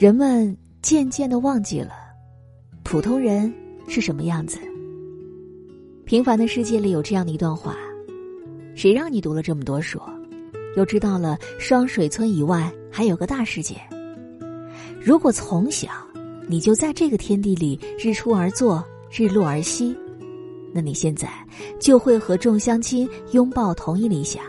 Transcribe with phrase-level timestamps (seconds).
[0.00, 1.90] 人们渐渐的忘记了
[2.84, 3.52] 普通人
[3.86, 4.58] 是什么样子。
[6.06, 7.76] 平凡的世界里有这样的一段话：
[8.74, 10.00] 谁让你读了这么多书，
[10.74, 13.76] 又知道了双水村以外还有个大世界？
[14.98, 15.90] 如果从小
[16.48, 19.94] 你就在这个天地里日出而作，日落而息，
[20.72, 21.28] 那你现在
[21.78, 24.42] 就会和众乡亲拥抱同一理想。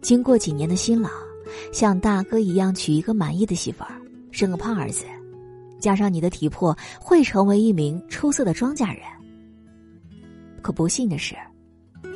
[0.00, 1.10] 经过几年的辛劳，
[1.70, 3.92] 像大哥一样娶一个满意的媳妇儿。
[4.38, 5.04] 生个胖儿子，
[5.80, 9.02] 加上你的体魄，会成为一名出色的庄稼人。
[10.62, 11.34] 可不幸的是，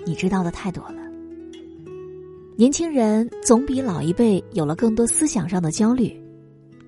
[0.07, 1.03] 你知道的太多了。
[2.57, 6.17] 年轻人总比老一辈有了更多思想上的焦虑，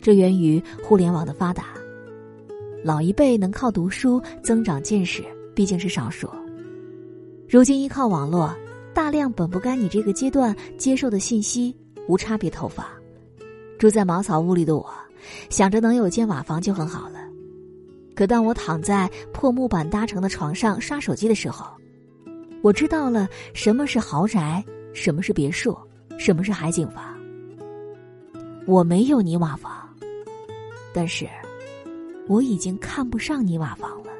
[0.01, 1.65] 这源于互联网的发达。
[2.85, 6.31] 老一辈能靠读书增长见识，毕竟是少数。
[7.49, 8.55] 如今依靠网络，
[8.95, 11.75] 大量本不该你这个阶段接受的信息
[12.07, 12.87] 无差别投放。
[13.85, 14.91] 住在茅草屋里的我。
[15.51, 17.19] 想着能有间瓦房就很好了，
[18.15, 21.67] 可当我躺在破木板搭成的床上刷手机的时候，
[22.63, 25.77] 我知道了什么是豪宅，什么是别墅，
[26.19, 27.15] 什么是海景房。
[28.67, 29.87] 我没有泥瓦房，
[30.95, 31.29] 但是
[32.27, 34.14] 我已经看不上泥瓦房了。